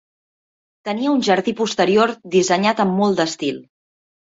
Tenia 0.89 1.11
un 1.17 1.21
jardí 1.27 1.53
posterior 1.61 2.15
dissenyat 2.39 2.85
amb 2.87 2.99
molt 3.03 3.23
d'estil 3.23 3.65